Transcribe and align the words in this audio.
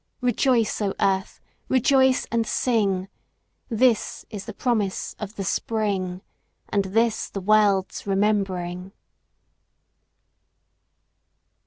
Rejoice, 0.19 0.81
O 0.81 0.95
Earth! 0.99 1.39
Rejoice 1.69 2.25
and 2.31 2.47
sing! 2.47 3.07
This 3.69 4.25
is 4.31 4.45
the 4.45 4.51
promise 4.53 5.13
of 5.19 5.35
the 5.35 5.43
Spring, 5.43 6.23
And 6.69 6.85
this 6.85 7.29
the 7.29 7.39
world's 7.39 8.07
remembering. 8.07 8.93